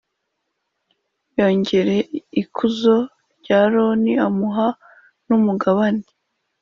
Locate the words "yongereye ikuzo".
1.37-2.95